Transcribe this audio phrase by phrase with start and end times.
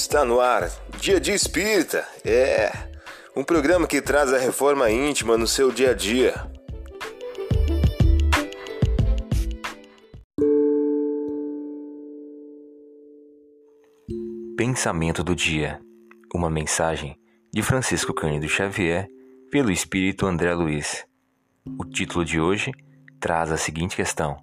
[0.00, 0.70] Está no ar,
[1.00, 2.06] Dia de Espírita.
[2.24, 2.70] É
[3.34, 6.34] um programa que traz a reforma íntima no seu dia a dia.
[14.56, 15.80] Pensamento do dia.
[16.32, 17.18] Uma mensagem
[17.52, 19.08] de Francisco Cândido Xavier
[19.50, 21.04] pelo Espírito André Luiz.
[21.76, 22.70] O título de hoje
[23.18, 24.36] traz a seguinte questão: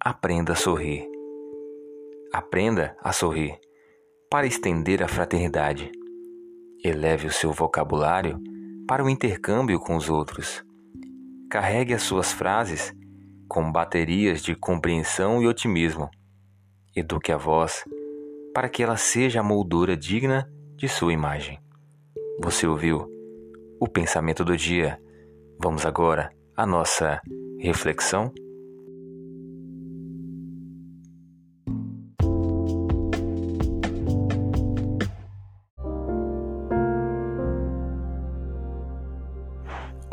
[0.00, 1.06] Aprenda a sorrir.
[2.32, 3.58] Aprenda a sorrir
[4.34, 5.92] para estender a fraternidade.
[6.82, 8.36] Eleve o seu vocabulário
[8.84, 10.60] para o intercâmbio com os outros.
[11.48, 12.92] Carregue as suas frases
[13.48, 16.10] com baterias de compreensão e otimismo.
[16.96, 17.84] Eduque a voz
[18.52, 21.60] para que ela seja a moldura digna de sua imagem.
[22.42, 23.06] Você ouviu
[23.78, 25.00] o pensamento do dia?
[25.62, 27.20] Vamos agora à nossa
[27.60, 28.32] reflexão?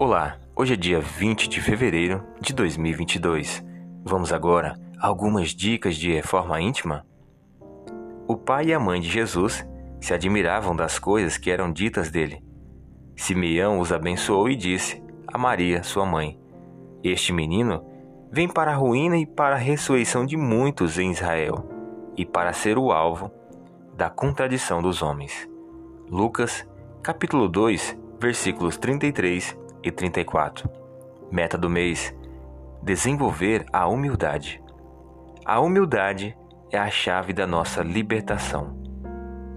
[0.04, 3.64] Olá, hoje é dia 20 de fevereiro de 2022.
[4.04, 7.06] Vamos agora a algumas dicas de reforma íntima?
[8.28, 9.64] O pai e a mãe de Jesus
[10.00, 12.44] se admiravam das coisas que eram ditas dele.
[13.16, 16.40] Simeão os abençoou e disse a Maria, sua mãe:
[17.04, 17.86] Este menino
[18.32, 21.64] vem para a ruína e para a ressurreição de muitos em Israel,
[22.18, 23.30] e para ser o alvo
[23.96, 25.48] da contradição dos homens.
[26.10, 26.68] Lucas,
[27.04, 30.70] capítulo 2, versículos 33 e 34.
[31.32, 32.16] Meta do mês:
[32.82, 34.62] desenvolver a humildade.
[35.46, 36.38] A humildade
[36.72, 38.76] é a chave da nossa libertação.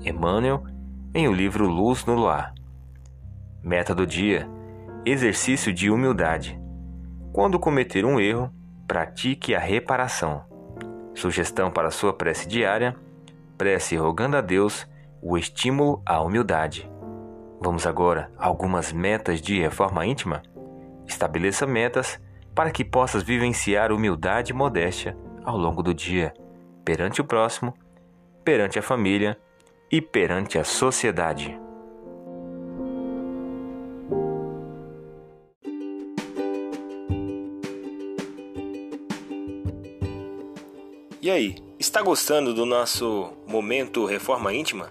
[0.04, 0.64] Emmanuel,
[1.14, 2.54] em o livro Luz no Luar.
[3.62, 4.48] Meta do dia:
[5.04, 6.60] exercício de humildade.
[7.32, 8.50] Quando cometer um erro,
[8.86, 10.44] pratique a reparação.
[11.14, 12.96] Sugestão para sua prece diária:
[13.56, 14.86] prece rogando a Deus
[15.22, 16.90] o estímulo à humildade.
[17.60, 20.42] Vamos agora a algumas metas de reforma íntima?
[21.06, 22.20] Estabeleça metas
[22.54, 26.32] para que possas vivenciar humildade e modéstia ao longo do dia
[26.84, 27.74] perante o próximo,
[28.44, 29.38] perante a família
[29.90, 31.58] e perante a sociedade.
[41.22, 44.90] E aí, está gostando do nosso momento Reforma Íntima?